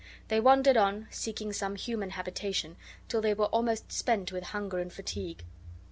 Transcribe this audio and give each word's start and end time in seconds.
They 0.29 0.39
wandered 0.39 0.77
on, 0.77 1.05
seeking 1.11 1.53
some 1.53 1.75
human 1.75 2.09
habitation, 2.09 2.75
till 3.07 3.21
they 3.21 3.35
were 3.35 3.45
almost 3.45 3.91
spent 3.91 4.31
with 4.31 4.45
hunger 4.45 4.79
and 4.79 4.91
fatigue. 4.91 5.45